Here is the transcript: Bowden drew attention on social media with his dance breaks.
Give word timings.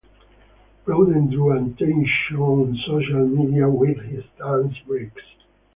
Bowden 0.87 1.27
drew 1.29 1.51
attention 1.51 2.37
on 2.37 2.75
social 2.87 3.23
media 3.27 3.69
with 3.69 3.99
his 3.99 4.23
dance 4.35 4.75
breaks. 4.87 5.21